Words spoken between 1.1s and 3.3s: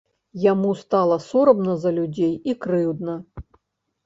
сорамна за людзей і крыўдна.